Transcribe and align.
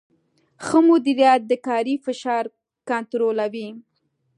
ښه 0.65 0.79
مدیریت 0.89 1.41
د 1.47 1.53
کاري 1.67 1.95
فشار 2.05 2.43
کنټرولوي. 2.89 3.69